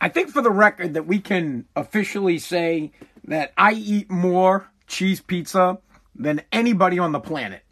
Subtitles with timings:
[0.00, 2.92] I think for the record that we can officially say
[3.24, 5.78] that I eat more cheese pizza
[6.14, 7.62] than anybody on the planet.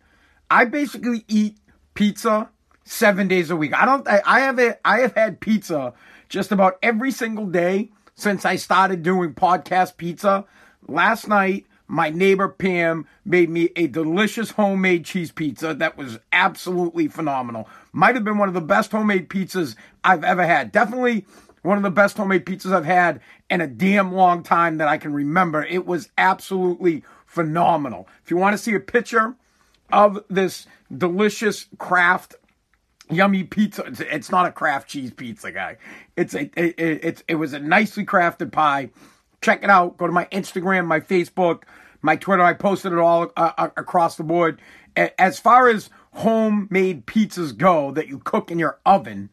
[0.50, 1.58] I basically eat
[1.94, 2.50] pizza
[2.84, 3.74] seven days a week.
[3.74, 4.06] I don't.
[4.08, 4.80] I, I have it.
[4.84, 5.92] I have had pizza
[6.28, 10.44] just about every single day since I started doing podcast pizza.
[10.88, 17.08] Last night, my neighbor Pam made me a delicious homemade cheese pizza that was absolutely
[17.08, 17.68] phenomenal.
[17.92, 20.72] Might have been one of the best homemade pizzas I've ever had.
[20.72, 21.26] Definitely
[21.66, 24.98] one of the best homemade pizzas I've had in a damn long time that I
[24.98, 25.64] can remember.
[25.64, 28.08] It was absolutely phenomenal.
[28.24, 29.34] If you want to see a picture
[29.92, 30.66] of this
[30.96, 32.36] delicious craft
[33.10, 33.84] yummy pizza.
[33.86, 35.76] It's, not a craft cheese pizza, guy.
[36.16, 38.90] It's a it, it, it's it was a nicely crafted pie.
[39.40, 39.96] Check it out.
[39.96, 41.62] Go to my Instagram, my Facebook,
[42.02, 42.42] my Twitter.
[42.42, 44.60] I posted it all uh, uh across the board.
[44.96, 49.28] As far as homemade pizzas go that you cook in your oven,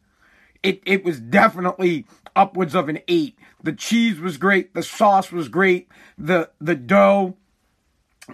[0.64, 3.38] it it was definitely upwards of an eight.
[3.62, 4.74] The cheese was great.
[4.74, 5.88] The sauce was great.
[6.18, 7.36] The the dough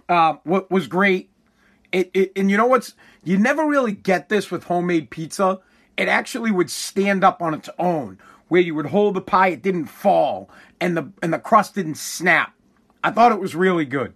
[0.08, 1.30] uh, was great.
[1.92, 5.58] It, it and you know what's you never really get this with homemade pizza.
[5.96, 9.62] It actually would stand up on its own, where you would hold the pie, it
[9.62, 10.48] didn't fall,
[10.80, 12.54] and the and the crust didn't snap.
[13.02, 14.14] I thought it was really good.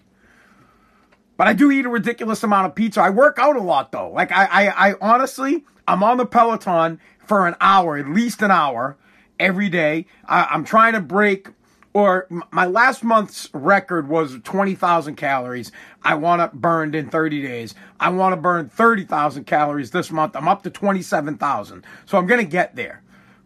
[1.36, 3.00] But I do eat a ridiculous amount of pizza.
[3.00, 4.10] I work out a lot though.
[4.10, 8.50] Like I, I, I honestly, I'm on the Peloton for an hour, at least an
[8.50, 8.96] hour
[9.38, 10.06] every day.
[10.26, 11.48] I, I'm trying to break
[11.94, 15.70] or my last month's record was 20,000 calories.
[16.02, 17.76] I want to burn in 30 days.
[18.00, 20.34] I want to burn 30,000 calories this month.
[20.34, 21.84] I'm up to 27,000.
[22.04, 23.04] So I'm going to get there.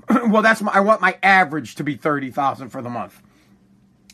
[0.29, 3.21] well, that's my, I want my average to be 30,000 for the month.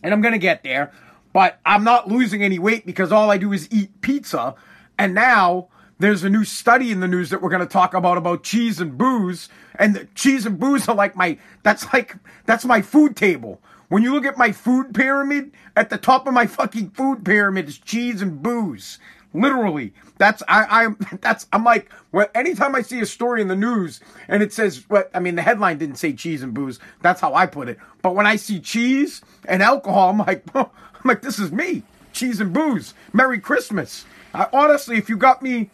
[0.03, 0.93] And I'm going to get there,
[1.33, 4.57] but I'm not losing any weight because all I do is eat pizza.
[4.99, 8.19] And now there's a new study in the news that we're going to talk about
[8.19, 12.83] about cheese and booze and cheese and booze are like my that's like that's my
[12.83, 13.61] food table.
[13.89, 17.69] When you look at my food pyramid, at the top of my fucking food pyramid
[17.69, 18.99] is cheese and booze.
[19.33, 23.57] Literally, that's I I'm that's I'm like well anytime I see a story in the
[23.57, 26.79] news and it says what I mean the headline didn't say cheese and booze.
[27.03, 27.79] That's how I put it.
[28.03, 31.83] But when I see cheese and alcohol I'm like oh, I'm like this is me.
[32.13, 32.95] Cheese and booze.
[33.13, 34.05] Merry Christmas.
[34.33, 35.71] I, honestly if you got me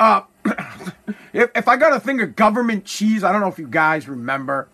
[0.00, 0.22] uh
[1.32, 4.08] if if I got a thing of government cheese I don't know if you guys
[4.08, 4.68] remember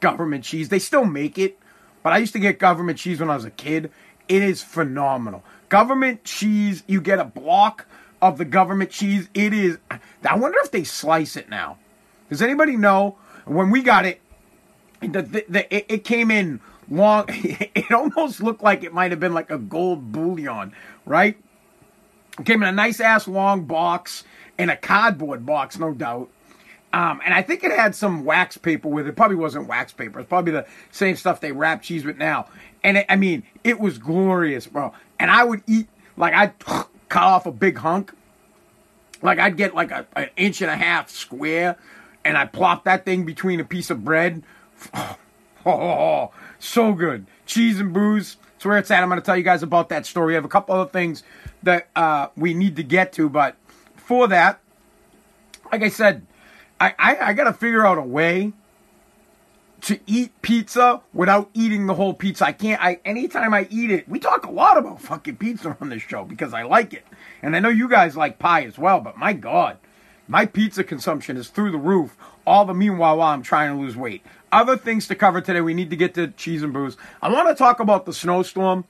[0.00, 1.60] government cheese they still make it
[2.02, 3.90] but I used to get government cheese when I was a kid.
[4.28, 5.44] It is phenomenal.
[5.68, 7.86] Government cheese, you get a block
[8.22, 9.28] of the government cheese.
[9.34, 9.78] It is.
[9.90, 11.78] I wonder if they slice it now.
[12.28, 13.16] Does anybody know?
[13.44, 14.20] When we got it,
[15.00, 17.26] the, the, the it, it came in long.
[17.74, 20.72] It almost looked like it might have been like a gold bullion,
[21.06, 21.36] right?
[22.38, 24.22] It came in a nice ass long box,
[24.60, 26.28] in a cardboard box, no doubt.
[26.92, 29.16] Um, and I think it had some wax paper with it.
[29.16, 30.20] Probably wasn't wax paper.
[30.20, 32.46] It's probably the same stuff they wrap cheese with now.
[32.84, 34.92] And it, I mean, it was glorious, bro.
[35.18, 36.58] And I would eat like I'd
[37.08, 38.12] cut off a big hunk.
[39.22, 41.76] Like I'd get like a, an inch and a half square,
[42.24, 44.42] and I plop that thing between a piece of bread.
[44.92, 45.16] Oh,
[45.66, 47.26] oh, oh, so good.
[47.46, 48.36] Cheese and booze.
[48.54, 49.02] That's where it's at.
[49.02, 50.34] I'm going to tell you guys about that story.
[50.34, 51.22] I have a couple other things
[51.62, 53.56] that uh, we need to get to, but
[54.10, 54.58] for that,
[55.70, 56.26] like I said,
[56.80, 58.52] I, I, I got to figure out a way
[59.82, 62.44] to eat pizza without eating the whole pizza.
[62.44, 62.82] I can't.
[62.82, 66.24] I anytime I eat it, we talk a lot about fucking pizza on this show
[66.24, 67.06] because I like it,
[67.40, 69.00] and I know you guys like pie as well.
[69.00, 69.78] But my God,
[70.26, 72.16] my pizza consumption is through the roof.
[72.44, 74.26] All the meanwhile while I'm trying to lose weight.
[74.50, 75.60] Other things to cover today.
[75.60, 76.96] We need to get to cheese and booze.
[77.22, 78.86] I want to talk about the snowstorm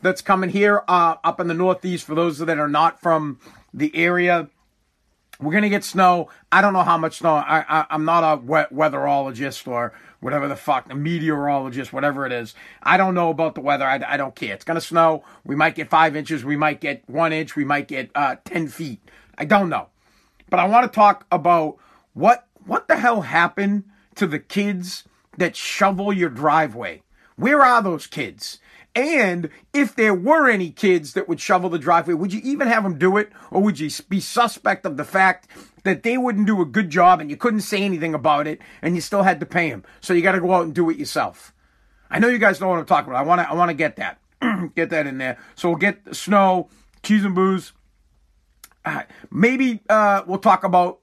[0.00, 2.06] that's coming here uh, up in the Northeast.
[2.06, 3.40] For those that are not from
[3.74, 4.48] the area
[5.40, 6.28] we're gonna get snow.
[6.52, 7.34] I don't know how much snow.
[7.34, 12.32] I, I am not a wet weatherologist or whatever the fuck, a meteorologist, whatever it
[12.32, 12.54] is.
[12.82, 13.86] I don't know about the weather.
[13.86, 14.54] I, I don't care.
[14.54, 15.24] It's gonna snow.
[15.44, 16.44] We might get five inches.
[16.44, 17.56] We might get one inch.
[17.56, 19.00] We might get uh, ten feet.
[19.38, 19.88] I don't know.
[20.50, 21.78] But I want to talk about
[22.12, 23.84] what what the hell happened
[24.16, 25.04] to the kids
[25.38, 27.02] that shovel your driveway.
[27.36, 28.58] Where are those kids?
[28.94, 32.82] And if there were any kids that would shovel the driveway, would you even have
[32.82, 33.30] them do it?
[33.50, 35.48] Or would you be suspect of the fact
[35.84, 38.94] that they wouldn't do a good job and you couldn't say anything about it and
[38.94, 39.84] you still had to pay them?
[40.00, 41.54] So you got to go out and do it yourself.
[42.10, 43.20] I know you guys know what I'm talking about.
[43.20, 44.18] I want to I want to get that.
[44.74, 45.38] get that in there.
[45.54, 46.68] So we'll get snow,
[47.02, 47.72] cheese and booze.
[48.84, 51.00] Uh, maybe uh, we'll talk about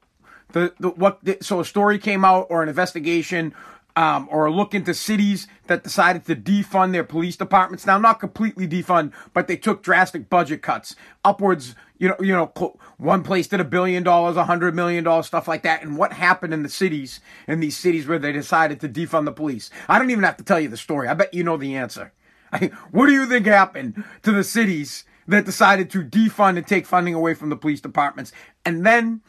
[0.52, 3.54] the, the what the, so a story came out or an investigation
[3.98, 7.88] um, or look into cities that decided to defund their police departments.
[7.88, 10.96] Now, not completely defund, but they took drastic budget cuts,
[11.26, 15.26] upwards, you know, you know, one place did a billion dollars, a hundred million dollars,
[15.26, 15.82] stuff like that.
[15.82, 19.32] And what happened in the cities, in these cities where they decided to defund the
[19.32, 19.72] police?
[19.90, 21.08] I don't even have to tell you the story.
[21.08, 22.14] I bet you know the answer.
[22.54, 26.86] I, what do you think happened to the cities that decided to defund and take
[26.86, 28.32] funding away from the police departments?
[28.64, 29.22] And then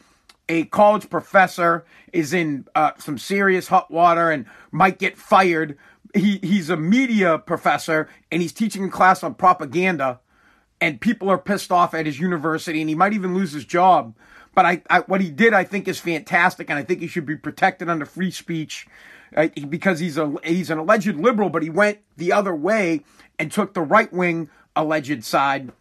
[0.49, 5.77] a college professor is in uh, some serious hot water and might get fired.
[6.13, 10.19] He he's a media professor and he's teaching a class on propaganda
[10.81, 14.15] and people are pissed off at his university and he might even lose his job.
[14.55, 17.25] But I, I what he did, I think, is fantastic, and I think he should
[17.25, 18.87] be protected under free speech
[19.37, 23.03] uh, because he's a he's an alleged liberal, but he went the other way
[23.37, 25.71] and took the right wing alleged side.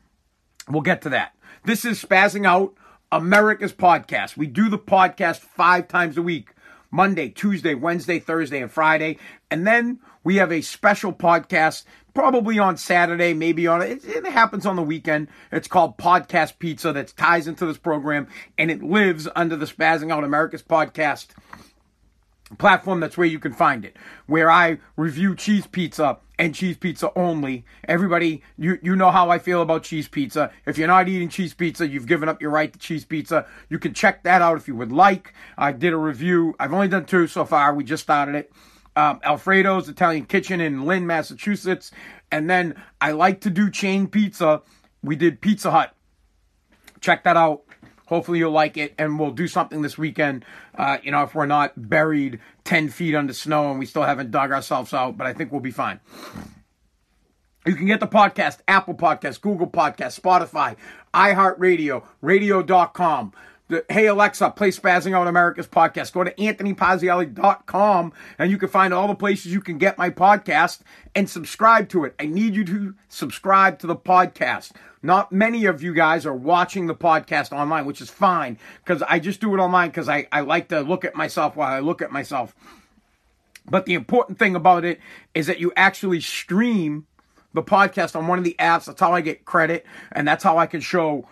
[0.68, 1.34] We'll get to that.
[1.64, 2.74] This is spazzing out
[3.10, 4.36] America's podcast.
[4.36, 6.50] We do the podcast five times a week.
[6.90, 9.18] Monday, Tuesday, Wednesday, Thursday, and Friday.
[9.50, 11.84] And then we have a special podcast
[12.14, 15.28] probably on Saturday, maybe on it, it happens on the weekend.
[15.52, 18.26] It's called Podcast Pizza that ties into this program
[18.56, 21.28] and it lives under the Spazzing Out America's podcast
[22.56, 23.00] platform.
[23.00, 23.96] That's where you can find it.
[24.26, 27.64] Where I review cheese pizza and cheese pizza only.
[27.86, 30.50] Everybody, you, you know how I feel about cheese pizza.
[30.66, 33.46] If you're not eating cheese pizza, you've given up your right to cheese pizza.
[33.68, 35.34] You can check that out if you would like.
[35.56, 36.54] I did a review.
[36.58, 37.74] I've only done two so far.
[37.74, 38.52] We just started it.
[38.96, 41.90] Um, Alfredo's Italian Kitchen in Lynn, Massachusetts.
[42.32, 44.62] And then I like to do chain pizza.
[45.02, 45.94] We did Pizza Hut.
[47.00, 47.62] Check that out.
[48.08, 50.42] Hopefully you'll like it, and we'll do something this weekend.
[50.74, 54.30] Uh, you know, if we're not buried ten feet under snow and we still haven't
[54.30, 56.00] dug ourselves out, but I think we'll be fine.
[57.66, 60.76] You can get the podcast, Apple Podcast, Google Podcast, Spotify,
[61.12, 63.34] iHeartRadio, radio.com.
[63.90, 66.14] Hey Alexa, play Spazzing Out America's podcast.
[66.14, 70.80] Go to anthonypazziali.com and you can find all the places you can get my podcast
[71.14, 72.14] and subscribe to it.
[72.18, 74.72] I need you to subscribe to the podcast.
[75.02, 79.18] Not many of you guys are watching the podcast online, which is fine because I
[79.18, 82.00] just do it online because I, I like to look at myself while I look
[82.00, 82.54] at myself.
[83.66, 84.98] But the important thing about it
[85.34, 87.06] is that you actually stream
[87.52, 88.86] the podcast on one of the apps.
[88.86, 91.28] That's how I get credit, and that's how I can show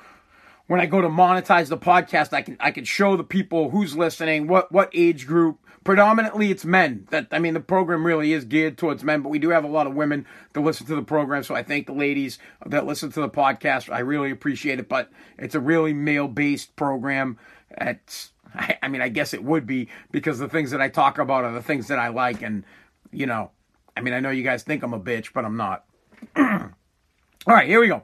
[0.66, 2.32] when I go to monetize the podcast.
[2.32, 6.64] I can I can show the people who's listening, what what age group, predominantly it's
[6.64, 7.06] men.
[7.10, 9.68] That I mean, the program really is geared towards men, but we do have a
[9.68, 11.42] lot of women that listen to the program.
[11.42, 13.92] So I thank the ladies that listen to the podcast.
[13.92, 14.88] I really appreciate it.
[14.88, 17.38] But it's a really male based program.
[17.70, 21.18] It's I, I mean, I guess it would be because the things that I talk
[21.18, 22.64] about are the things that I like, and
[23.12, 23.50] you know,
[23.96, 25.84] I mean, I know you guys think I'm a bitch, but I'm not.
[26.36, 28.02] All right, here we go.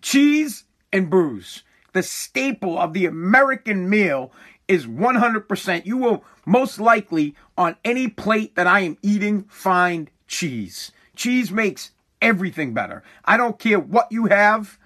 [0.00, 4.32] Cheese and booze the staple of the American meal
[4.68, 5.84] is 100%.
[5.84, 10.92] You will most likely on any plate that I am eating find cheese.
[11.16, 11.90] Cheese makes
[12.22, 13.02] everything better.
[13.24, 14.78] I don't care what you have.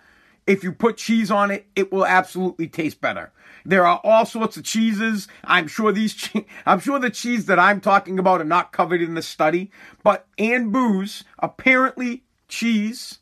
[0.47, 3.33] If you put cheese on it, it will absolutely taste better.
[3.65, 5.27] There are all sorts of cheeses.
[5.43, 9.01] I'm sure these che- I'm sure the cheese that I'm talking about are not covered
[9.01, 9.71] in the study,
[10.03, 13.19] but and booze, apparently cheese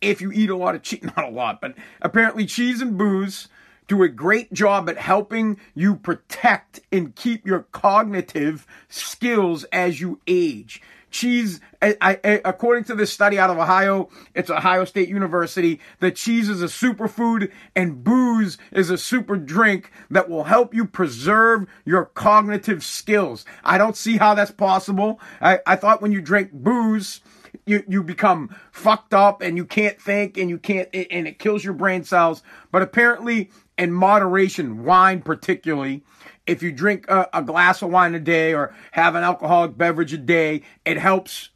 [0.00, 3.48] if you eat a lot of cheese, not a lot, but apparently cheese and booze
[3.88, 10.20] do a great job at helping you protect and keep your cognitive skills as you
[10.26, 10.80] age.
[11.10, 16.16] Cheese, I, I, according to this study out of Ohio, it's Ohio State University, that
[16.16, 21.66] cheese is a superfood and booze is a super drink that will help you preserve
[21.86, 23.46] your cognitive skills.
[23.64, 25.18] I don't see how that's possible.
[25.40, 27.22] I, I thought when you drink booze,
[27.68, 31.64] you you become fucked up and you can't think and you can't and it kills
[31.64, 32.42] your brain cells.
[32.72, 36.02] But apparently, in moderation, wine particularly,
[36.46, 40.12] if you drink a, a glass of wine a day or have an alcoholic beverage
[40.12, 41.50] a day, it helps.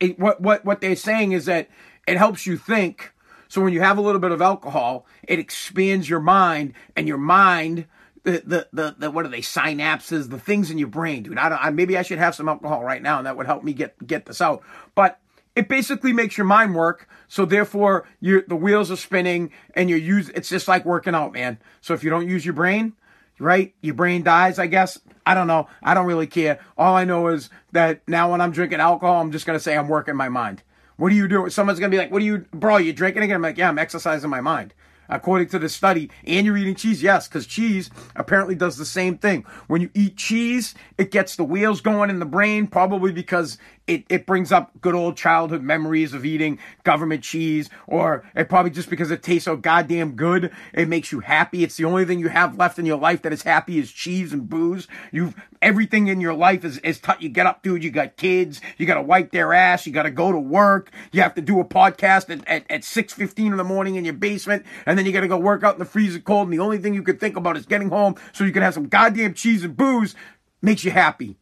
[0.00, 1.68] It, what what what they're saying is that
[2.06, 3.12] it helps you think.
[3.48, 7.18] So when you have a little bit of alcohol, it expands your mind, and your
[7.18, 7.86] mind
[8.24, 11.38] the, the, the, what are they, synapses, the things in your brain, dude.
[11.38, 13.64] I don't, I, maybe I should have some alcohol right now and that would help
[13.64, 14.62] me get, get this out.
[14.94, 15.18] But
[15.54, 17.08] it basically makes your mind work.
[17.28, 21.32] So therefore, you the wheels are spinning and you use, it's just like working out,
[21.32, 21.58] man.
[21.80, 22.94] So if you don't use your brain,
[23.38, 24.98] right, your brain dies, I guess.
[25.26, 25.68] I don't know.
[25.82, 26.60] I don't really care.
[26.76, 29.76] All I know is that now when I'm drinking alcohol, I'm just going to say
[29.76, 30.62] I'm working my mind.
[30.96, 31.50] What are you doing?
[31.50, 33.36] Someone's going to be like, what are you, bro, you drinking again?
[33.36, 34.74] I'm like, yeah, I'm exercising my mind
[35.12, 36.10] according to the study.
[36.24, 39.44] And you're eating cheese, yes, because cheese apparently does the same thing.
[39.68, 44.04] When you eat cheese, it gets the wheels going in the brain, probably because it,
[44.08, 48.88] it brings up good old childhood memories of eating government cheese, or it probably just
[48.88, 51.64] because it tastes so goddamn good, it makes you happy.
[51.64, 54.32] It's the only thing you have left in your life that is happy is cheese
[54.32, 54.86] and booze.
[55.10, 57.82] You've everything in your life is, is t- you get up, dude.
[57.82, 60.90] You got kids, you got to wipe their ass, you got to go to work,
[61.12, 64.14] you have to do a podcast at, at, at 6.15 in the morning in your
[64.14, 66.62] basement, and then you got to go work out in the freezing cold, and the
[66.62, 69.34] only thing you can think about is getting home so you can have some goddamn
[69.34, 70.14] cheese and booze,
[70.60, 71.36] makes you happy.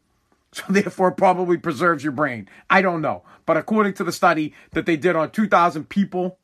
[0.54, 2.48] So therefore, probably preserves your brain.
[2.68, 3.22] I don't know.
[3.46, 6.38] But according to the study that they did on 2,000 people,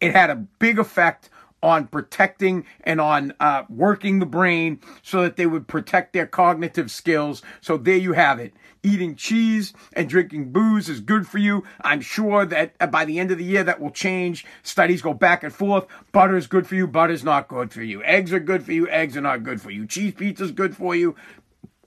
[0.00, 1.28] it had a big effect
[1.64, 6.90] on protecting and on uh, working the brain so that they would protect their cognitive
[6.90, 7.40] skills.
[7.62, 8.52] So there you have it.
[8.82, 11.64] Eating cheese and drinking booze is good for you.
[11.80, 14.44] I'm sure that by the end of the year that will change.
[14.62, 15.86] Studies go back and forth.
[16.12, 16.86] Butter is good for you.
[16.86, 18.02] Butter's not good for you.
[18.02, 18.86] Eggs are good for you.
[18.90, 19.86] Eggs are not good for you.
[19.86, 21.16] Cheese pizza is good for you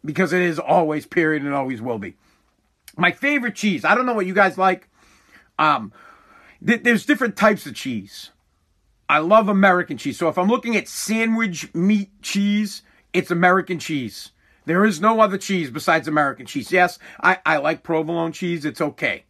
[0.08, 2.16] because it is always period and always will be.
[2.96, 3.86] My favorite cheese.
[3.86, 4.90] I don't know what you guys like.
[5.60, 5.92] Um,
[6.66, 8.32] th- there's different types of cheese.
[9.10, 10.18] I love American cheese.
[10.18, 12.82] So if I'm looking at sandwich meat cheese,
[13.14, 14.32] it's American cheese.
[14.66, 16.72] There is no other cheese besides American cheese.
[16.72, 18.66] Yes, I, I like provolone cheese.
[18.66, 19.26] It's okay.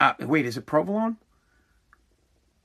[0.00, 1.18] Uh, wait, is it provolone?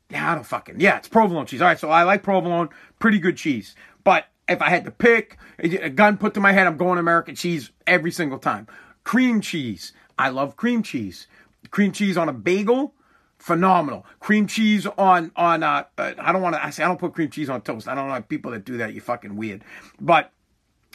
[0.10, 0.80] Yeah, I don't fucking.
[0.80, 1.62] Yeah, it's provolone cheese.
[1.62, 2.70] All right, so I like provolone.
[3.00, 3.76] Pretty good cheese.
[4.04, 7.36] But if I had to pick a gun put to my head, I'm going American
[7.36, 8.68] cheese every single time.
[9.04, 9.94] Cream cheese.
[10.18, 11.28] I love cream cheese.
[11.72, 12.94] Cream cheese on a bagel
[13.38, 14.06] phenomenal.
[14.20, 17.14] Cream cheese on on uh, uh I don't want to I say I don't put
[17.14, 17.88] cream cheese on toast.
[17.88, 18.94] I don't like people that do that.
[18.94, 19.64] You fucking weird.
[20.00, 20.32] But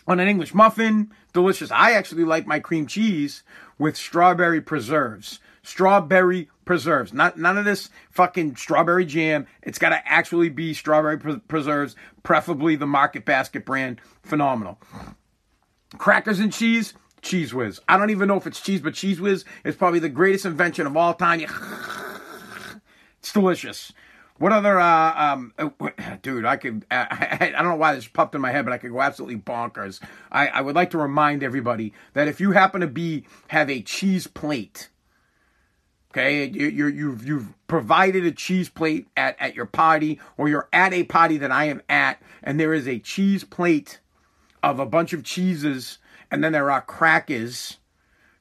[0.07, 1.71] on an English muffin, delicious.
[1.71, 3.43] I actually like my cream cheese
[3.79, 5.41] with strawberry preserves.
[5.63, 7.13] Strawberry preserves.
[7.13, 9.47] Not none of this fucking strawberry jam.
[9.63, 14.01] It's got to actually be strawberry pre- preserves, preferably the Market Basket brand.
[14.23, 14.79] Phenomenal.
[15.99, 17.81] Crackers and cheese, Cheez Whiz.
[17.89, 20.87] I don't even know if it's cheese, but Cheez Whiz is probably the greatest invention
[20.87, 21.47] of all time.
[23.19, 23.93] It's delicious.
[24.39, 25.69] What other, uh, um, uh,
[26.23, 28.79] dude, I could, I, I, don't know why this popped in my head, but I
[28.79, 30.01] could go absolutely bonkers.
[30.33, 33.83] I, I would like to remind everybody that if you happen to be, have a
[33.83, 34.89] cheese plate,
[36.13, 40.69] okay, you, you you've, you've provided a cheese plate at, at your party, or you're
[40.73, 43.99] at a party that I am at, and there is a cheese plate
[44.63, 45.99] of a bunch of cheeses,
[46.31, 47.79] and then there are crackers,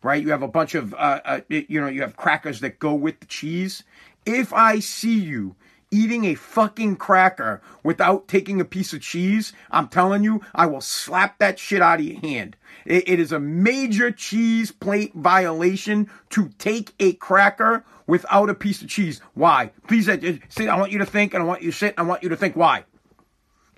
[0.04, 0.22] right?
[0.22, 3.20] You have a bunch of, uh, uh you know, you have crackers that go with
[3.22, 3.84] the cheese
[4.25, 5.56] if I see you
[5.91, 10.81] eating a fucking cracker without taking a piece of cheese, I'm telling you, I will
[10.81, 12.55] slap that shit out of your hand.
[12.86, 18.81] it, it is a major cheese plate violation to take a cracker without a piece
[18.81, 19.21] of cheese.
[19.33, 19.71] Why?
[19.88, 20.17] Please, uh,
[20.50, 20.67] sit.
[20.67, 22.29] I want you to think, and I want you to sit, and I want you
[22.29, 22.86] to think why.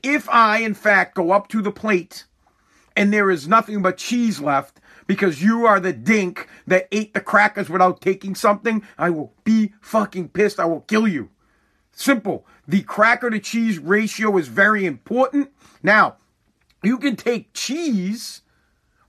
[0.02, 2.26] If I, in fact, go up to the plate
[2.96, 7.22] and there is nothing but cheese left, because you are the dink that ate the
[7.22, 10.60] crackers without taking something, I will be fucking pissed.
[10.60, 11.30] I will kill you.
[11.94, 12.46] Simple.
[12.68, 15.52] The cracker to cheese ratio is very important.
[15.82, 16.18] Now,
[16.82, 18.42] you can take cheese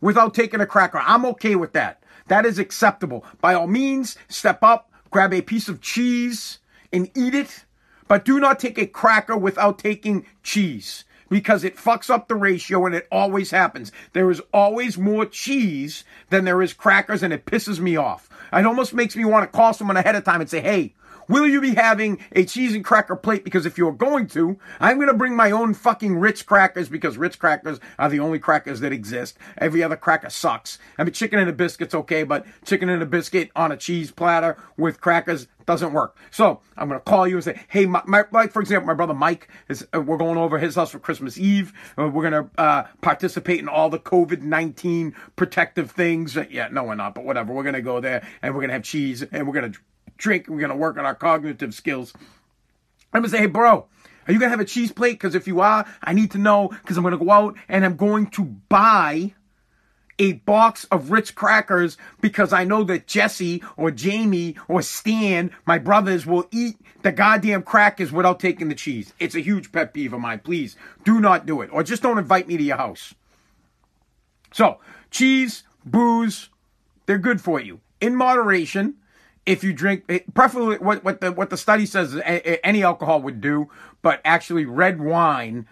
[0.00, 1.00] without taking a cracker.
[1.04, 2.02] I'm okay with that.
[2.28, 3.24] That is acceptable.
[3.40, 6.58] By all means, step up, grab a piece of cheese
[6.92, 7.64] and eat it,
[8.06, 12.86] but do not take a cracker without taking cheese because it fucks up the ratio
[12.86, 13.90] and it always happens.
[14.12, 18.28] There is always more cheese than there is crackers and it pisses me off.
[18.52, 20.94] It almost makes me want to call someone ahead of time and say, hey,
[21.28, 23.44] Will you be having a cheese and cracker plate?
[23.44, 27.16] Because if you're going to, I'm going to bring my own fucking Ritz crackers because
[27.16, 29.38] Ritz crackers are the only crackers that exist.
[29.58, 30.78] Every other cracker sucks.
[30.98, 34.10] I mean, chicken and a biscuit's okay, but chicken and a biscuit on a cheese
[34.10, 36.16] platter with crackers doesn't work.
[36.30, 38.94] So I'm going to call you and say, hey, my, my, like, for example, my
[38.94, 41.72] brother Mike is, uh, we're going over his house for Christmas Eve.
[41.98, 46.36] Uh, we're going to uh, participate in all the COVID 19 protective things.
[46.50, 47.52] Yeah, no, we're not, but whatever.
[47.52, 49.78] We're going to go there and we're going to have cheese and we're going to
[50.16, 50.48] drink.
[50.48, 52.12] We're going to work on our cognitive skills.
[53.12, 53.86] I'm going to say, hey, bro,
[54.26, 55.12] are you going to have a cheese plate?
[55.12, 57.84] Because if you are, I need to know because I'm going to go out and
[57.84, 59.34] I'm going to buy
[60.18, 65.78] a box of Ritz crackers because I know that Jesse or Jamie or Stan, my
[65.78, 69.12] brothers, will eat the goddamn crackers without taking the cheese.
[69.18, 70.40] It's a huge pet peeve of mine.
[70.40, 71.70] Please do not do it.
[71.72, 73.14] Or just don't invite me to your house.
[74.52, 74.78] So,
[75.10, 76.48] cheese, booze,
[77.06, 77.80] they're good for you.
[78.00, 78.94] In moderation,
[79.46, 83.20] if you drink, eh, preferably what, what the what the study says is any alcohol
[83.22, 83.68] would do,
[84.02, 85.66] but actually red wine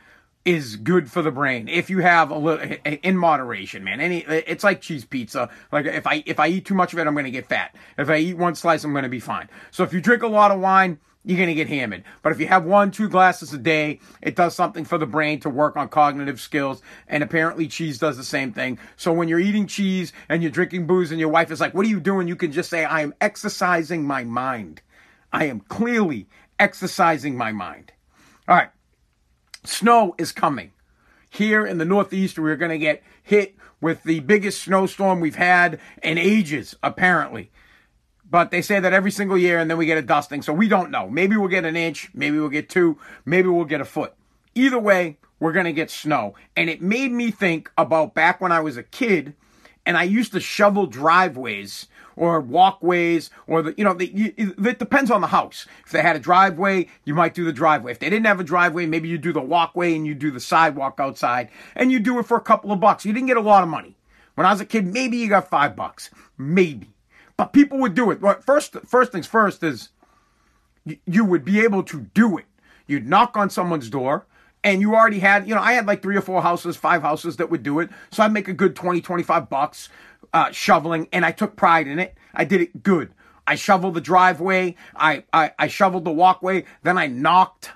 [0.45, 4.01] is good for the brain if you have a little eh, eh, in moderation, man.
[4.01, 5.49] Any it's like cheese pizza.
[5.71, 7.75] Like if I if I eat too much of it, I'm going to get fat.
[7.97, 9.49] If I eat one slice, I'm going to be fine.
[9.71, 12.03] So if you drink a lot of wine, you're going to get hammered.
[12.23, 15.39] But if you have one, two glasses a day, it does something for the brain
[15.41, 16.83] to work on cognitive skills.
[17.07, 18.79] And apparently cheese does the same thing.
[18.97, 21.87] So when you're eating cheese and you're drinking booze and your wife is like, what
[21.87, 22.27] are you doing?
[22.27, 24.83] You can just say, I am exercising my mind.
[25.33, 27.93] I am clearly exercising my mind.
[28.49, 28.71] All right.
[29.65, 30.73] Snow is coming.
[31.31, 35.79] Here in the Northeast, we're going to get hit with the biggest snowstorm we've had
[36.03, 37.51] in ages, apparently
[38.33, 40.41] But they say that every single year and then we get a dusting.
[40.41, 41.07] So we don't know.
[41.07, 42.09] Maybe we'll get an inch.
[42.15, 42.97] Maybe we'll get two.
[43.27, 44.15] Maybe we'll get a foot.
[44.55, 46.35] Either way, we're going to get snow.
[46.57, 49.35] And it made me think about back when I was a kid
[49.85, 55.11] and I used to shovel driveways or walkways or the you know the, it depends
[55.11, 55.67] on the house.
[55.85, 57.93] If they had a driveway, you might do the driveway.
[57.93, 60.41] If they didn't have a driveway, maybe you do the walkway and you do the
[60.41, 63.05] sidewalk outside and you do it for a couple of bucks.
[63.05, 63.95] You didn't get a lot of money.
[64.37, 66.09] When I was a kid, maybe you got 5 bucks.
[66.39, 66.89] Maybe.
[67.37, 68.21] But people would do it.
[68.45, 69.91] First first things first is
[71.07, 72.45] you, would be able to do it.
[72.87, 74.27] You'd knock on someone's door
[74.65, 77.37] and you already had, you know, I had like three or four houses, five houses
[77.37, 77.91] that would do it.
[78.11, 79.89] So I'd make a good 20, 25 bucks
[80.33, 82.17] uh, shoveling, and I took pride in it.
[82.35, 83.13] I did it good.
[83.47, 84.77] I shoveled the driveway.
[84.95, 86.65] I, I, I shoveled the walkway.
[86.83, 87.73] Then I knocked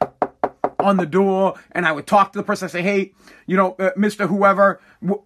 [0.78, 2.66] on the door and I would talk to the person.
[2.66, 3.12] I say, hey,
[3.46, 4.28] you know, uh, Mr.
[4.28, 4.80] Whoever,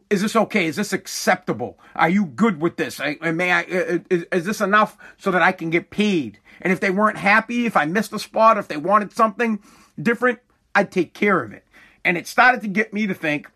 [0.08, 0.66] is this okay?
[0.66, 1.78] Is this acceptable?
[1.94, 3.00] Are you good with this?
[3.00, 6.38] I, may I, uh, uh, is, is this enough so that I can get paid?
[6.60, 9.60] And if they weren't happy, if I missed a spot, if they wanted something
[10.00, 10.40] different,
[10.74, 11.64] I'd take care of it.
[12.04, 13.50] And it started to get me to think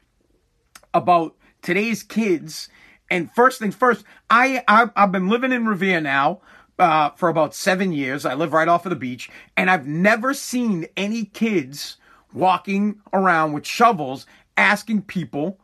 [0.93, 2.69] about today's kids.
[3.11, 6.40] And first things first, I I've, I've been living in Revere now
[6.78, 8.25] uh, for about seven years.
[8.25, 11.97] I live right off of the beach, and I've never seen any kids
[12.33, 14.26] walking around with shovels
[14.57, 15.59] asking people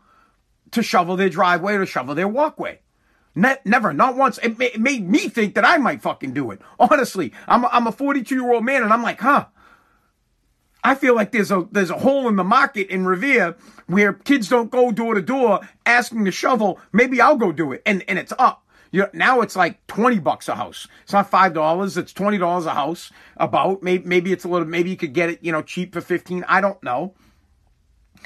[0.73, 2.81] to shovel their driveway or to shovel their walkway.
[3.35, 4.39] Ne- never, not once.
[4.43, 6.61] It, ma- it, made me think that I might fucking do it.
[6.79, 9.47] Honestly, I'm a, I'm a 42 year old man, and I'm like, huh.
[10.83, 13.55] I feel like there's a there's a hole in the market in Revere
[13.87, 16.81] where kids don't go door to door asking to shovel.
[16.91, 18.65] Maybe I'll go do it, and and it's up.
[18.91, 20.89] You know, now it's like twenty bucks a house.
[21.03, 21.99] It's not five dollars.
[21.99, 23.13] It's twenty dollars a house.
[23.37, 24.67] About maybe maybe it's a little.
[24.67, 26.45] Maybe you could get it you know cheap for fifteen.
[26.49, 27.15] I don't know.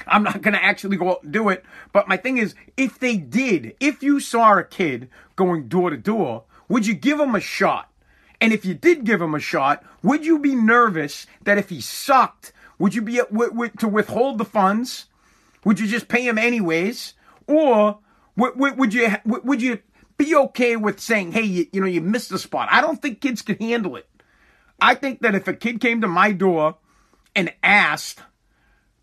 [0.07, 1.65] I'm not going to actually go out and do it.
[1.93, 5.97] But my thing is, if they did, if you saw a kid going door to
[5.97, 7.91] door, would you give him a shot?
[8.41, 11.81] And if you did give him a shot, would you be nervous that if he
[11.81, 15.05] sucked, would you be w- w- to withhold the funds?
[15.63, 17.13] Would you just pay him anyways,
[17.47, 17.99] or
[18.37, 19.79] w- would you would you
[20.17, 22.67] be okay with saying, "Hey, you, you know, you missed the spot"?
[22.71, 24.07] I don't think kids can handle it.
[24.79, 26.77] I think that if a kid came to my door
[27.35, 28.21] and asked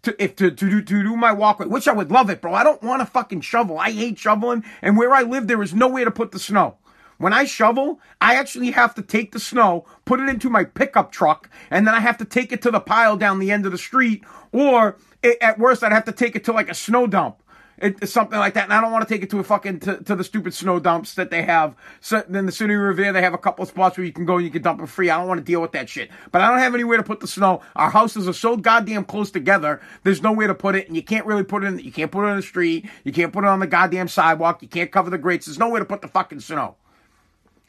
[0.02, 2.54] to if to, to do to do my walkway, which I would love it, bro.
[2.54, 3.78] I don't want to fucking shovel.
[3.78, 6.76] I hate shoveling, and where I live, there is nowhere to put the snow.
[7.18, 11.12] When I shovel, I actually have to take the snow, put it into my pickup
[11.12, 13.70] truck, and then I have to take it to the pile down the end of
[13.70, 14.24] the street.
[14.50, 14.96] Or
[15.40, 17.41] at worst, I'd have to take it to like a snow dump.
[17.82, 18.64] It's something like that.
[18.64, 20.78] And I don't want to take it to a fucking, to, to the stupid snow
[20.78, 21.74] dumps that they have.
[22.00, 24.24] So in the city of Revere, they have a couple of spots where you can
[24.24, 25.10] go and you can dump it free.
[25.10, 26.08] I don't want to deal with that shit.
[26.30, 27.60] But I don't have anywhere to put the snow.
[27.74, 29.80] Our houses are so goddamn close together.
[30.04, 30.86] There's nowhere to put it.
[30.86, 32.88] And you can't really put it in, you can't put it on the street.
[33.02, 34.62] You can't put it on the goddamn sidewalk.
[34.62, 35.46] You can't cover the grates.
[35.46, 36.76] There's nowhere to put the fucking snow.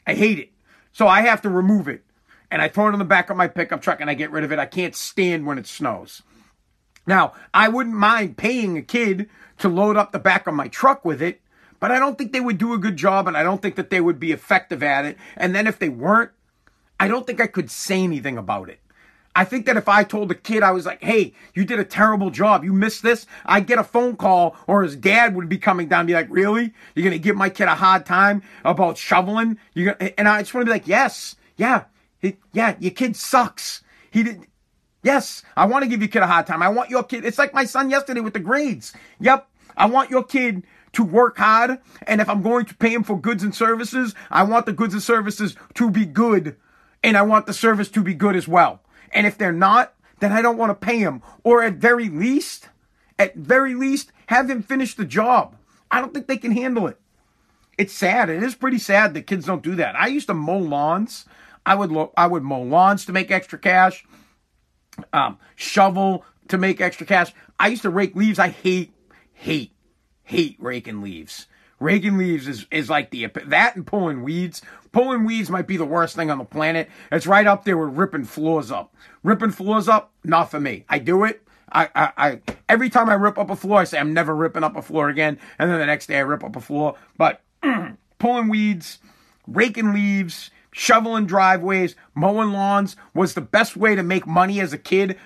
[0.06, 0.52] I hate it.
[0.92, 2.04] So I have to remove it.
[2.52, 4.44] And I throw it in the back of my pickup truck and I get rid
[4.44, 4.60] of it.
[4.60, 6.22] I can't stand when it snows.
[7.06, 11.04] Now, I wouldn't mind paying a kid to load up the back of my truck
[11.04, 11.40] with it,
[11.80, 13.90] but I don't think they would do a good job and I don't think that
[13.90, 15.18] they would be effective at it.
[15.36, 16.30] And then if they weren't,
[16.98, 18.80] I don't think I could say anything about it.
[19.36, 21.84] I think that if I told a kid, I was like, hey, you did a
[21.84, 22.62] terrible job.
[22.62, 23.26] You missed this.
[23.44, 26.28] I'd get a phone call or his dad would be coming down and be like,
[26.30, 26.72] really?
[26.94, 29.58] You're going to give my kid a hard time about shoveling?
[29.74, 31.84] You're gonna, and I just want to be like, yes, yeah,
[32.20, 33.82] he, yeah, your kid sucks.
[34.10, 34.46] He did.
[35.04, 36.62] Yes, I want to give your kid a hard time.
[36.62, 37.26] I want your kid.
[37.26, 38.94] It's like my son yesterday with the grades.
[39.20, 39.46] Yep.
[39.76, 40.64] I want your kid
[40.94, 41.78] to work hard.
[42.06, 44.94] And if I'm going to pay him for goods and services, I want the goods
[44.94, 46.56] and services to be good.
[47.02, 48.80] And I want the service to be good as well.
[49.12, 51.22] And if they're not, then I don't want to pay him.
[51.42, 52.70] Or at very least,
[53.18, 55.54] at very least, have him finish the job.
[55.90, 56.98] I don't think they can handle it.
[57.76, 58.30] It's sad.
[58.30, 59.96] It is pretty sad that kids don't do that.
[59.96, 61.26] I used to mow lawns.
[61.66, 64.06] I would lo- I would mow lawns to make extra cash.
[65.12, 67.32] Um, shovel to make extra cash.
[67.58, 68.38] I used to rake leaves.
[68.38, 68.92] I hate,
[69.32, 69.72] hate,
[70.22, 71.46] hate raking leaves.
[71.80, 74.62] Raking leaves is, is like the that and pulling weeds.
[74.92, 76.88] Pulling weeds might be the worst thing on the planet.
[77.10, 78.94] It's right up there with ripping floors up.
[79.22, 80.84] Ripping floors up, not for me.
[80.88, 81.42] I do it.
[81.72, 84.62] I, I, I every time I rip up a floor, I say I'm never ripping
[84.62, 86.94] up a floor again, and then the next day I rip up a floor.
[87.16, 87.42] But
[88.18, 88.98] pulling weeds,
[89.46, 94.78] raking leaves, shoveling driveways, mowing lawns was the best way to make money as a
[94.78, 95.16] kid,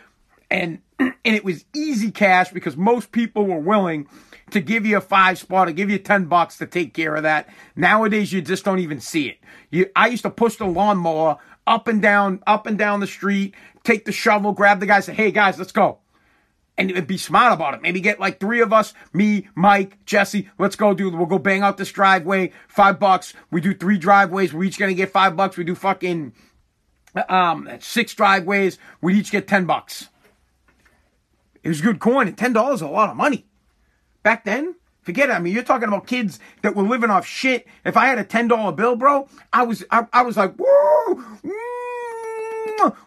[0.50, 4.06] and and it was easy cash because most people were willing
[4.50, 7.22] to give you a five spot or give you 10 bucks to take care of
[7.22, 7.48] that.
[7.74, 9.38] Nowadays, you just don't even see it.
[9.70, 13.54] You, I used to push the lawnmower up and down, up and down the street,
[13.84, 15.98] take the shovel, grab the guy, say, hey guys, let's go.
[16.78, 17.82] And be smart about it.
[17.82, 20.48] Maybe get like three of us, me, Mike, Jesse.
[20.58, 21.10] Let's go do.
[21.10, 22.52] We'll go bang out this driveway.
[22.68, 23.34] Five bucks.
[23.50, 24.54] We do three driveways.
[24.54, 25.56] We're each gonna get five bucks.
[25.56, 26.32] We do fucking
[27.28, 28.78] um six driveways.
[29.00, 30.08] We each get ten bucks.
[31.62, 33.44] It was good coin, and ten dollars is a lot of money.
[34.22, 35.32] Back then, forget it.
[35.32, 37.66] I mean, you're talking about kids that were living off shit.
[37.84, 41.24] If I had a ten dollar bill, bro, I was I, I was like, woo.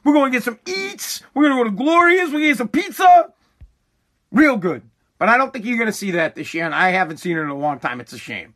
[0.03, 1.21] We're going to get some eats.
[1.33, 2.31] We're going to go to Gloria's.
[2.31, 3.31] We're going to get some pizza.
[4.31, 4.83] Real good.
[5.17, 7.37] But I don't think you're going to see that this year, and I haven't seen
[7.37, 8.01] it in a long time.
[8.01, 8.55] It's a shame.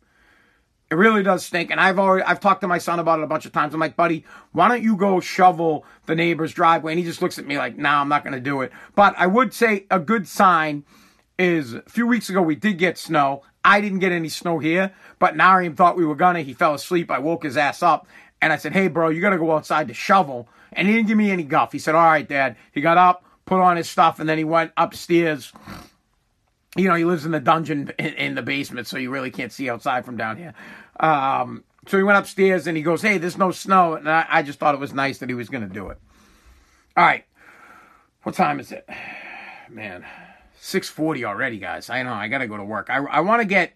[0.89, 1.71] It really does stink.
[1.71, 3.73] And I've already I've talked to my son about it a bunch of times.
[3.73, 6.93] I'm like, buddy, why don't you go shovel the neighbor's driveway?
[6.93, 8.71] And he just looks at me like, nah, I'm not gonna do it.
[8.93, 10.83] But I would say a good sign
[11.39, 13.41] is a few weeks ago we did get snow.
[13.63, 16.41] I didn't get any snow here, but Nariam thought we were gonna.
[16.41, 17.09] He fell asleep.
[17.09, 18.07] I woke his ass up
[18.39, 20.47] and I said, Hey bro, you gotta go outside to shovel.
[20.71, 21.71] And he didn't give me any guff.
[21.71, 22.57] He said, All right, Dad.
[22.71, 25.53] He got up, put on his stuff, and then he went upstairs
[26.75, 29.51] you know, he lives in the dungeon in, in, the basement, so you really can't
[29.51, 30.53] see outside from down here.
[30.99, 33.93] Um, so he went upstairs and he goes, Hey, there's no snow.
[33.93, 35.97] And I, I just thought it was nice that he was going to do it.
[36.97, 37.25] All right.
[38.23, 38.87] What time is it?
[39.69, 40.05] Man,
[40.59, 41.89] 640 already, guys.
[41.89, 42.13] I know.
[42.13, 42.89] I got to go to work.
[42.89, 43.73] I, I want to get.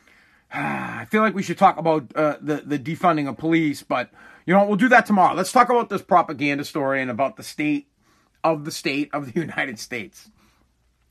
[0.52, 4.10] I feel like we should talk about uh, the, the defunding of police, but,
[4.46, 5.34] you know, we'll do that tomorrow.
[5.34, 7.88] Let's talk about this propaganda story and about the state
[8.52, 10.30] of the state of the United States.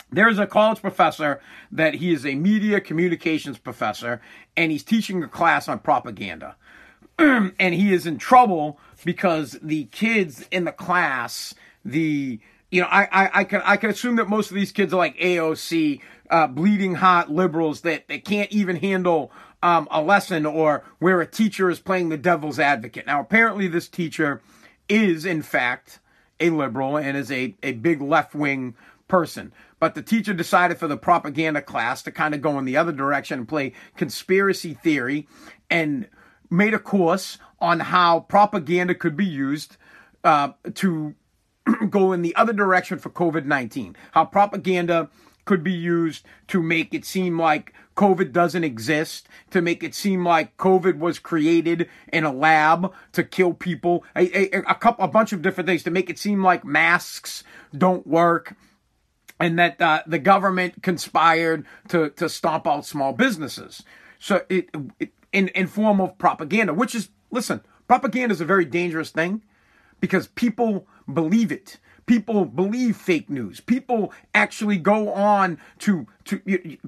[0.09, 4.21] There's a college professor that he is a media communications professor,
[4.55, 6.55] and he's teaching a class on propaganda.
[7.19, 13.07] and he is in trouble because the kids in the class, the you know, I,
[13.11, 16.47] I, I can I can assume that most of these kids are like AOC, uh,
[16.47, 19.31] bleeding hot liberals that, that can't even handle
[19.63, 23.05] um, a lesson or where a teacher is playing the devil's advocate.
[23.07, 24.41] Now, apparently, this teacher
[24.87, 25.99] is in fact
[26.39, 28.75] a liberal and is a, a big left wing
[29.07, 29.53] person.
[29.79, 32.91] But the teacher decided for the propaganda class to kind of go in the other
[32.91, 35.27] direction and play conspiracy theory
[35.69, 36.07] and
[36.49, 39.77] made a course on how propaganda could be used
[40.23, 41.15] uh, to
[41.89, 43.95] go in the other direction for COVID 19.
[44.11, 45.09] How propaganda
[45.47, 50.23] could be used to make it seem like COVID doesn't exist, to make it seem
[50.23, 55.07] like COVID was created in a lab to kill people, a, a, a couple, a
[55.07, 57.43] bunch of different things to make it seem like masks
[57.75, 58.55] don't work,
[59.39, 63.83] and that uh, the government conspired to to stomp out small businesses.
[64.19, 68.65] So it, it in in form of propaganda, which is listen, propaganda is a very
[68.65, 69.41] dangerous thing
[69.99, 71.77] because people believe it.
[72.07, 73.59] People believe fake news.
[73.59, 76.39] People actually go on to to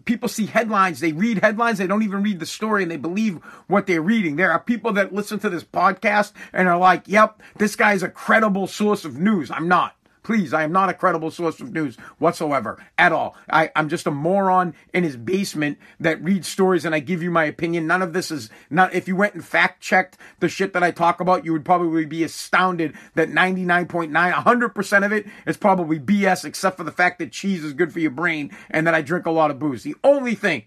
[0.05, 3.35] people see headlines, they read headlines, they don't even read the story and they believe
[3.67, 4.37] what they're reading.
[4.37, 8.09] There are people that listen to this podcast and are like, "Yep, this guy's a
[8.09, 9.95] credible source of news." I'm not.
[10.23, 13.35] Please, I am not a credible source of news whatsoever at all.
[13.49, 17.31] I, I'm just a moron in his basement that reads stories and I give you
[17.31, 17.87] my opinion.
[17.87, 20.91] None of this is not, if you went and fact checked the shit that I
[20.91, 26.45] talk about, you would probably be astounded that 99.9, 100% of it is probably BS
[26.45, 29.25] except for the fact that cheese is good for your brain and that I drink
[29.25, 29.83] a lot of booze.
[29.83, 30.65] The only thing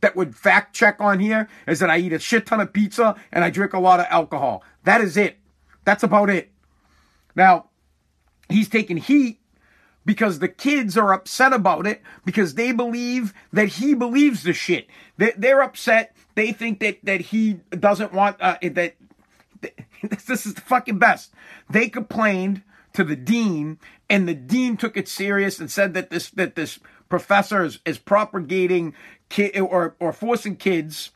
[0.00, 3.16] that would fact check on here is that I eat a shit ton of pizza
[3.32, 4.62] and I drink a lot of alcohol.
[4.84, 5.38] That is it.
[5.84, 6.50] That's about it.
[7.34, 7.67] Now,
[8.48, 9.40] he's taking heat
[10.08, 14.86] because the kids are upset about it because they believe that he believes the shit.
[15.18, 16.16] They're upset.
[16.34, 18.94] They think that, that he doesn't want, uh, that,
[20.26, 21.34] this is the fucking best.
[21.68, 22.62] They complained
[22.94, 26.78] to the dean and the dean took it serious and said that this, that this
[27.10, 28.94] professor is, is propagating
[29.28, 31.10] kid or, or forcing kids,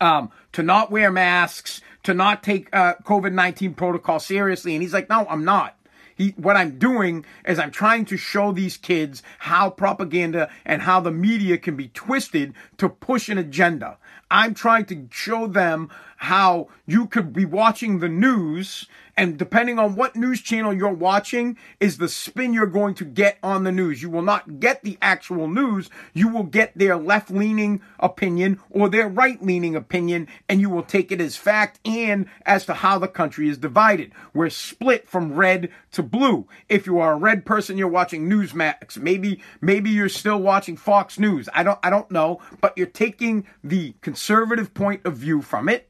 [0.00, 4.74] um, to not wear masks, to not take, uh, COVID-19 protocol seriously.
[4.74, 5.76] And he's like, no, I'm not.
[6.16, 11.00] He, what I'm doing is I'm trying to show these kids how propaganda and how
[11.00, 13.98] the media can be twisted to push an agenda.
[14.34, 19.94] I'm trying to show them how you could be watching the news and depending on
[19.94, 24.02] what news channel you're watching is the spin you're going to get on the news.
[24.02, 25.88] You will not get the actual news.
[26.12, 30.82] You will get their left leaning opinion or their right leaning opinion and you will
[30.82, 34.12] take it as fact and as to how the country is divided.
[34.32, 36.48] We're split from red to blue.
[36.68, 38.98] If you are a red person, you're watching Newsmax.
[38.98, 41.48] Maybe, maybe you're still watching Fox News.
[41.54, 43.94] I don't, I don't know, but you're taking the
[44.24, 45.86] conservative point of view from it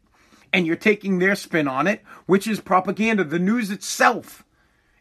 [0.52, 3.22] and you're taking their spin on it, which is propaganda.
[3.22, 4.44] The news itself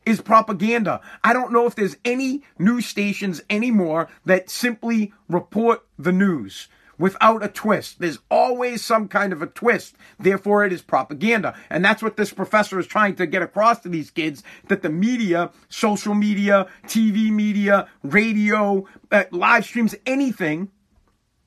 [0.06, 1.02] is propaganda.
[1.24, 6.68] I don't know if there's any news stations anymore that simply report the news.
[7.00, 7.98] without a twist.
[7.98, 9.96] There's always some kind of a twist.
[10.20, 11.58] Therefore, it is propaganda.
[11.72, 14.92] And that's what this professor is trying to get across to these kids that the
[14.92, 20.70] media, social media, TV media, radio, uh, live streams, anything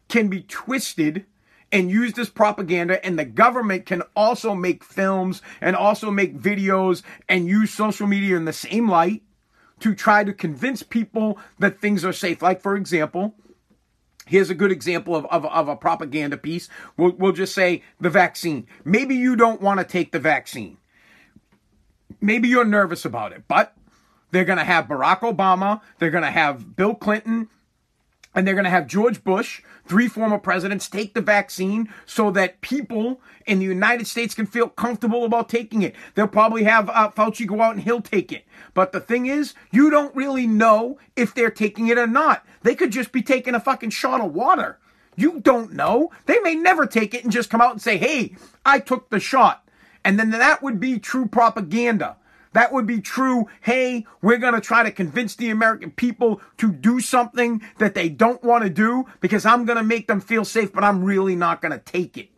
[0.09, 1.27] can be twisted
[1.73, 7.03] and use this propaganda and the government can also make films and also make videos
[7.29, 9.23] and use social media in the same light
[9.81, 13.35] to try to convince people that things are safe like for example
[14.27, 16.69] Here's a good example of, of, of a propaganda piece.
[16.97, 18.67] We'll, we'll just say the vaccine.
[18.85, 20.79] Maybe you don't want to take the vaccine.
[22.21, 23.77] Maybe you're nervous about it, but
[24.33, 27.49] they're going to have Barack Obama, they're going to have Bill Clinton,
[28.37, 32.61] and they're going to have George Bush, three former presidents, take the vaccine so that
[32.61, 35.95] people in the United States can feel comfortable about taking it.
[36.15, 38.45] They'll probably have uh, Fauci go out and he'll take it.
[38.75, 42.47] But the thing is, you don't really know if they're taking it or not.
[42.63, 44.79] They could just be taking a fucking shot of water.
[45.17, 46.11] You don't know.
[46.27, 49.19] They may never take it and just come out and say, hey, I took the
[49.19, 49.67] shot.
[50.05, 52.17] And then that would be true propaganda.
[52.57, 53.49] That would be true.
[53.61, 58.09] Hey, we're going to try to convince the American people to do something that they
[58.09, 61.37] don't want to do because I'm going to make them feel safe, but I'm really
[61.37, 62.31] not going to take it.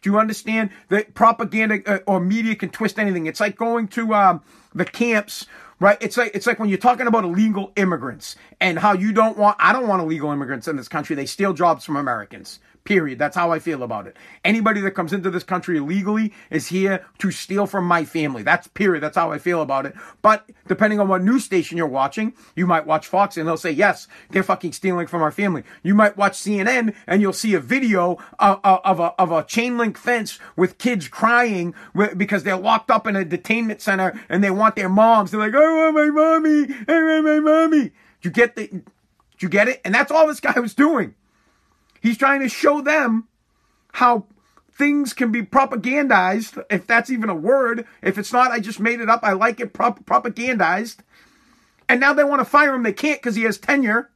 [0.00, 3.26] Do you understand that propaganda uh, or media can twist anything?
[3.26, 4.42] It's like going to um,
[4.74, 5.44] the camps
[5.78, 5.98] right?
[6.00, 9.58] It's like it's like when you're talking about illegal immigrants and how you don't want
[9.60, 11.14] I don't want illegal immigrants in this country.
[11.14, 12.60] They steal jobs from Americans.
[12.86, 13.18] Period.
[13.18, 14.16] That's how I feel about it.
[14.44, 18.44] Anybody that comes into this country illegally is here to steal from my family.
[18.44, 19.02] That's period.
[19.02, 19.94] That's how I feel about it.
[20.22, 23.72] But depending on what news station you're watching, you might watch Fox and they'll say,
[23.72, 25.64] yes, they're fucking stealing from our family.
[25.82, 29.76] You might watch CNN and you'll see a video of, of, a, of a chain
[29.76, 31.74] link fence with kids crying
[32.16, 35.32] because they're locked up in a detainment center and they want their moms.
[35.32, 36.72] They're like, I want my mommy.
[36.86, 37.88] I want my mommy.
[37.88, 38.84] Do you get the, do
[39.40, 39.80] you get it?
[39.84, 41.16] And that's all this guy was doing.
[42.00, 43.28] He's trying to show them
[43.92, 44.26] how
[44.72, 47.86] things can be propagandized, if that's even a word.
[48.02, 49.20] If it's not, I just made it up.
[49.22, 50.98] I like it prop- propagandized.
[51.88, 52.82] And now they want to fire him.
[52.82, 54.10] They can't because he has tenure.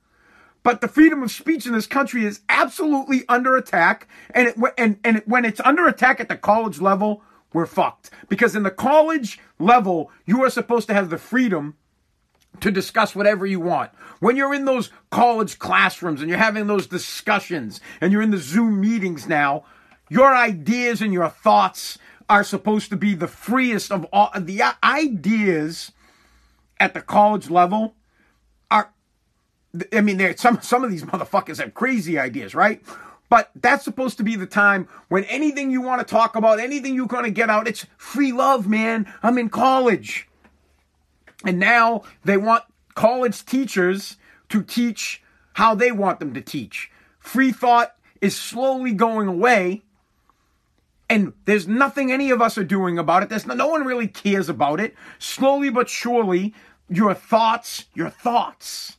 [0.62, 4.06] But the freedom of speech in this country is absolutely under attack.
[4.34, 8.10] And it, and, and when it's under attack at the college level, we're fucked.
[8.28, 11.76] Because in the college level, you are supposed to have the freedom
[12.60, 13.90] to discuss whatever you want.
[14.18, 18.38] When you're in those college classrooms and you're having those discussions and you're in the
[18.38, 19.64] Zoom meetings now,
[20.08, 24.30] your ideas and your thoughts are supposed to be the freest of all.
[24.38, 25.92] The ideas
[26.78, 27.94] at the college level
[28.70, 28.92] are,
[29.92, 32.82] I mean, some, some of these motherfuckers have crazy ideas, right?
[33.28, 36.94] But that's supposed to be the time when anything you want to talk about, anything
[36.94, 39.10] you're going to get out, it's free love, man.
[39.22, 40.28] I'm in college.
[41.44, 44.16] And now they want college teachers
[44.50, 45.22] to teach
[45.54, 46.90] how they want them to teach.
[47.18, 49.82] Free thought is slowly going away.
[51.08, 53.28] And there's nothing any of us are doing about it.
[53.28, 54.94] There's no, no one really cares about it.
[55.18, 56.54] Slowly but surely,
[56.88, 58.98] your thoughts, your thoughts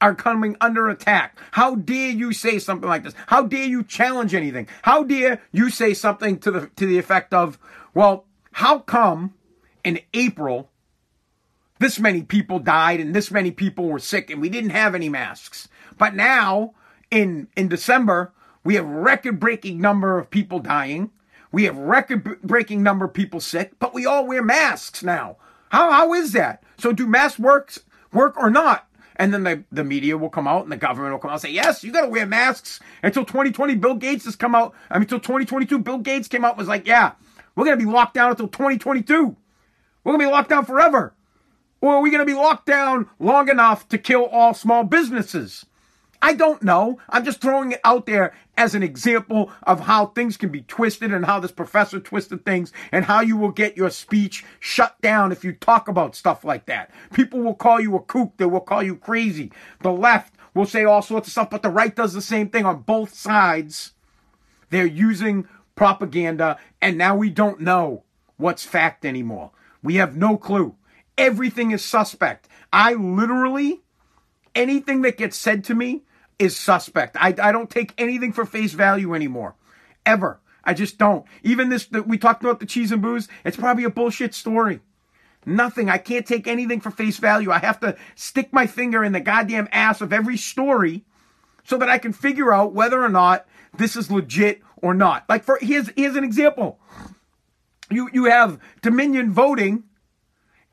[0.00, 1.38] are coming under attack.
[1.52, 3.14] How dare you say something like this?
[3.26, 4.68] How dare you challenge anything?
[4.82, 7.58] How dare you say something to the to the effect of,
[7.94, 9.34] well, how come
[9.84, 10.69] in April
[11.80, 15.08] this many people died and this many people were sick and we didn't have any
[15.08, 15.66] masks.
[15.98, 16.74] But now
[17.10, 21.10] in in December, we have record breaking number of people dying.
[21.50, 25.38] We have record breaking number of people sick, but we all wear masks now.
[25.70, 26.62] How how is that?
[26.76, 27.72] So do masks work
[28.12, 28.86] work or not?
[29.16, 31.42] And then the, the media will come out and the government will come out and
[31.42, 33.74] say, yes, you got to wear masks until 2020.
[33.74, 34.74] Bill Gates has come out.
[34.88, 37.12] I mean, until 2022, Bill Gates came out was like, yeah,
[37.54, 39.36] we're going to be locked down until 2022.
[40.04, 41.12] We're going to be locked down forever.
[41.80, 45.66] Or are we going to be locked down long enough to kill all small businesses?
[46.22, 46.98] I don't know.
[47.08, 51.12] I'm just throwing it out there as an example of how things can be twisted
[51.14, 55.32] and how this professor twisted things and how you will get your speech shut down
[55.32, 56.90] if you talk about stuff like that.
[57.14, 58.36] People will call you a kook.
[58.36, 59.50] They will call you crazy.
[59.80, 62.66] The left will say all sorts of stuff, but the right does the same thing
[62.66, 63.92] on both sides.
[64.68, 68.02] They're using propaganda and now we don't know
[68.36, 69.52] what's fact anymore.
[69.82, 70.76] We have no clue
[71.20, 72.48] everything is suspect.
[72.72, 73.82] I literally,
[74.54, 76.02] anything that gets said to me
[76.38, 77.16] is suspect.
[77.20, 79.54] I, I don't take anything for face value anymore.
[80.06, 80.40] Ever.
[80.64, 81.24] I just don't.
[81.42, 84.80] Even this, we talked about the cheese and booze, it's probably a bullshit story.
[85.46, 85.88] Nothing.
[85.88, 87.50] I can't take anything for face value.
[87.50, 91.04] I have to stick my finger in the goddamn ass of every story
[91.64, 95.24] so that I can figure out whether or not this is legit or not.
[95.28, 96.78] Like for here's here's an example.
[97.90, 99.84] You you have Dominion voting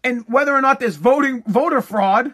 [0.07, 2.33] and whether or not there's voting voter fraud.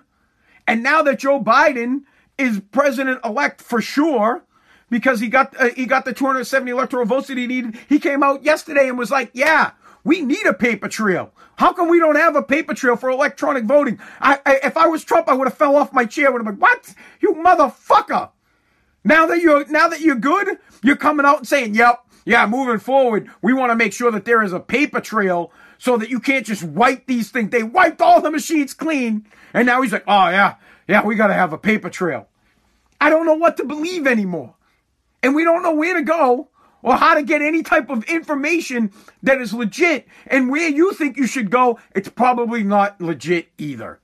[0.68, 2.04] And now that Joe Biden
[2.38, 4.44] is president elect for sure,
[4.90, 7.76] because he got uh, he got the 270 electoral votes that he needed.
[7.90, 9.72] He came out yesterday and was like, "Yeah,
[10.04, 11.32] we need a paper trail.
[11.56, 14.00] How come we don't have a paper trail for electronic voting?
[14.22, 16.32] I, I if I was Trump, I would have fell off my chair.
[16.32, 16.94] Would have been, what?
[17.22, 18.30] You motherfucker!
[19.04, 22.80] Now that you're now that you're good, you're coming out and saying, "Yep, yeah, moving
[22.80, 26.20] forward, we want to make sure that there is a paper trail." So that you
[26.20, 27.52] can't just wipe these things.
[27.52, 29.26] They wiped all the machines clean.
[29.54, 30.56] And now he's like, oh yeah,
[30.88, 32.28] yeah, we got to have a paper trail.
[33.00, 34.56] I don't know what to believe anymore.
[35.22, 36.50] And we don't know where to go
[36.82, 38.92] or how to get any type of information
[39.24, 40.08] that is legit.
[40.28, 44.00] And where you think you should go, it's probably not legit either.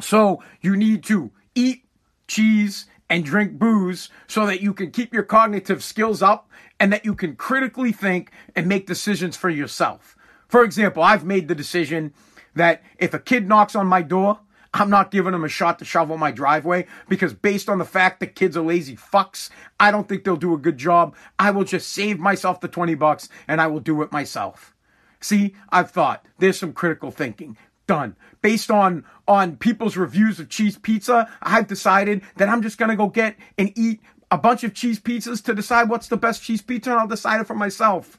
[0.00, 1.84] So you need to eat
[2.28, 6.50] cheese and drink booze so that you can keep your cognitive skills up
[6.80, 10.15] and that you can critically think and make decisions for yourself.
[10.48, 12.12] For example, I've made the decision
[12.54, 14.40] that if a kid knocks on my door,
[14.74, 18.20] I'm not giving them a shot to shovel my driveway because based on the fact
[18.20, 19.48] that kids are lazy fucks,
[19.80, 21.16] I don't think they'll do a good job.
[21.38, 24.74] I will just save myself the 20 bucks and I will do it myself.
[25.20, 27.56] See, I've thought there's some critical thinking.
[27.86, 28.16] Done.
[28.42, 33.08] Based on on people's reviews of cheese pizza, I've decided that I'm just gonna go
[33.08, 36.90] get and eat a bunch of cheese pizzas to decide what's the best cheese pizza
[36.90, 38.18] and I'll decide it for myself.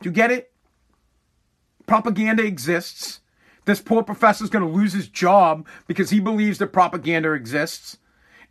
[0.00, 0.52] Do you get it?
[1.88, 3.20] Propaganda exists.
[3.64, 7.98] This poor professor is going to lose his job because he believes that propaganda exists.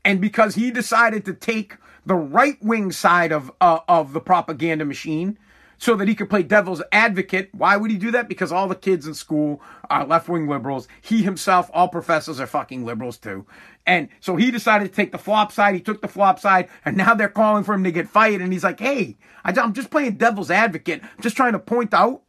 [0.03, 4.85] And because he decided to take the right wing side of, uh, of the propaganda
[4.85, 5.37] machine
[5.77, 7.49] so that he could play devil's advocate.
[7.53, 8.27] Why would he do that?
[8.27, 10.87] Because all the kids in school are left wing liberals.
[11.01, 13.45] He himself, all professors are fucking liberals too.
[13.85, 15.75] And so he decided to take the flop side.
[15.75, 18.41] He took the flop side, and now they're calling for him to get fired.
[18.41, 21.01] And he's like, hey, I'm just playing devil's advocate.
[21.03, 22.23] I'm just trying to point out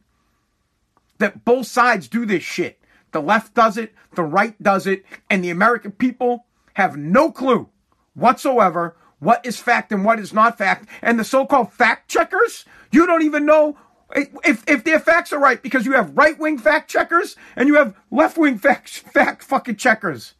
[1.19, 2.79] that both sides do this shit.
[3.11, 7.69] The left does it, the right does it, and the American people have no clue
[8.13, 10.87] whatsoever what is fact and what is not fact.
[11.01, 13.77] And the so-called fact checkers, you don't even know
[14.15, 17.95] if, if their facts are right because you have right-wing fact checkers and you have
[18.11, 20.35] left-wing fact, fact fucking checkers.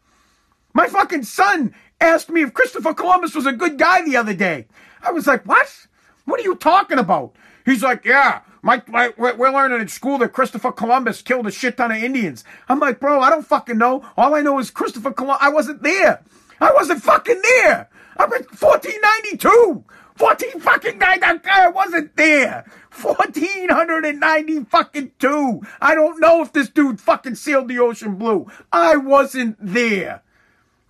[0.74, 4.68] My fucking son asked me if Christopher Columbus was a good guy the other day.
[5.02, 5.88] I was like, what?
[6.26, 7.36] What are you talking about?
[7.66, 8.82] He's like, yeah, my,
[9.18, 12.44] we're learning in school that Christopher Columbus killed a shit ton of Indians.
[12.68, 14.06] I'm like, bro, I don't fucking know.
[14.18, 15.42] All I know is Christopher Columbus.
[15.42, 16.24] I wasn't there.
[16.60, 17.90] I wasn't fucking there.
[18.18, 19.86] I'm in 1492.
[20.16, 21.26] 14 fucking 90.
[21.50, 22.66] I wasn't there.
[22.92, 25.62] 1490 fucking two.
[25.80, 28.48] I don't know if this dude fucking sealed the ocean blue.
[28.74, 30.22] I wasn't there.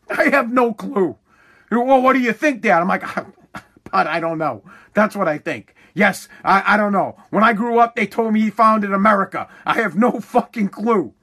[0.10, 1.18] I have no clue.
[1.70, 2.82] Well, what do you think, Dad?
[2.82, 3.04] I'm like,
[3.54, 4.64] but I don't know.
[4.96, 5.76] That's what I think.
[6.00, 7.18] Yes, I, I don't know.
[7.30, 9.50] When I grew up, they told me he founded America.
[9.66, 11.14] I have no fucking clue.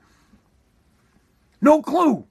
[1.62, 2.26] No clue.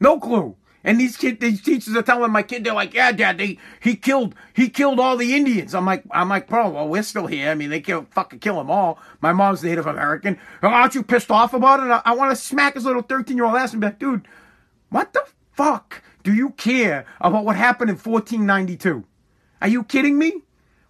[0.00, 0.56] No clue.
[0.82, 3.94] And these kid, these teachers are telling my kid, they're like, "Yeah, Dad, they he
[3.94, 7.52] killed he killed all the Indians." I'm like, I'm like, bro, well, we're still here.
[7.52, 8.98] I mean, they kill fucking kill them all.
[9.20, 10.40] My mom's Native American.
[10.64, 11.90] Oh, aren't you pissed off about it?
[11.90, 14.26] I, I want to smack his little 13 year old ass and be like, dude,
[14.90, 19.04] what the fuck do you care about what happened in 1492?
[19.62, 20.42] Are you kidding me?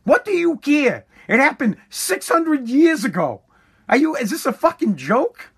[0.06, 1.04] What do you care?
[1.26, 3.42] It happened 600 years ago.
[3.88, 5.50] Are you, is this a fucking joke?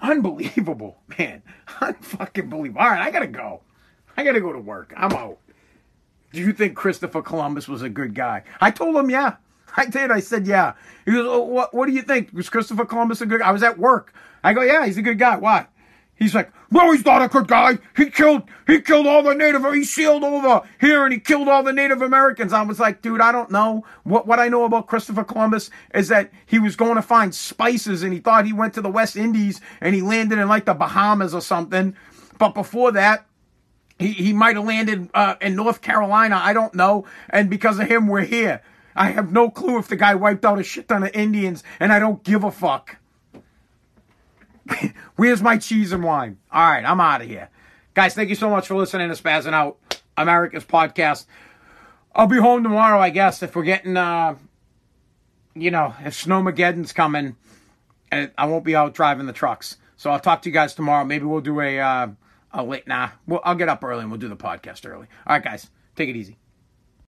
[0.00, 1.42] Unbelievable, man.
[1.68, 2.80] Unfucking believable.
[2.80, 3.60] All right, I gotta go.
[4.16, 4.94] I gotta go to work.
[4.96, 5.36] I'm out.
[6.32, 8.44] Do you think Christopher Columbus was a good guy?
[8.62, 9.36] I told him, yeah.
[9.76, 10.10] I did.
[10.10, 10.72] I said, yeah.
[11.04, 12.32] He goes, oh, what, what do you think?
[12.32, 13.48] Was Christopher Columbus a good guy?
[13.48, 14.14] I was at work.
[14.42, 15.36] I go, yeah, he's a good guy.
[15.36, 15.66] Why?
[16.16, 17.78] He's like, no, he's not a good guy.
[17.94, 21.62] He killed, he killed all the Native, he sailed over here and he killed all
[21.62, 22.54] the Native Americans.
[22.54, 23.84] I was like, dude, I don't know.
[24.04, 28.02] What, what I know about Christopher Columbus is that he was going to find spices
[28.02, 30.74] and he thought he went to the West Indies and he landed in like the
[30.74, 31.94] Bahamas or something.
[32.38, 33.26] But before that,
[33.98, 36.40] he, he might have landed uh, in North Carolina.
[36.42, 37.04] I don't know.
[37.28, 38.62] And because of him, we're here.
[38.94, 41.92] I have no clue if the guy wiped out a shit ton of Indians and
[41.92, 42.96] I don't give a fuck.
[45.16, 46.38] Where's my cheese and wine?
[46.50, 47.48] All right, I'm out of here.
[47.94, 49.78] Guys, thank you so much for listening to Spazzing Out,
[50.16, 51.26] America's podcast.
[52.14, 54.36] I'll be home tomorrow, I guess, if we're getting, uh,
[55.54, 57.36] you know, if Snowmageddon's coming,
[58.10, 59.76] and I won't be out driving the trucks.
[59.96, 61.04] So I'll talk to you guys tomorrow.
[61.04, 62.08] Maybe we'll do a, uh,
[62.52, 65.06] a late, nah, we'll, I'll get up early and we'll do the podcast early.
[65.26, 66.36] All right, guys, take it easy.